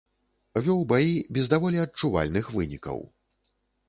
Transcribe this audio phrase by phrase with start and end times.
[0.67, 2.97] Вёў баі без даволі адчувальных вынікаў.